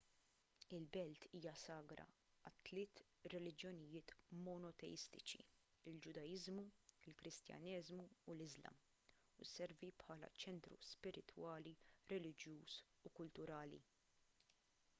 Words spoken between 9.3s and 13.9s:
u sservi bħala ċentru spiritwali reliġjuż u kulturali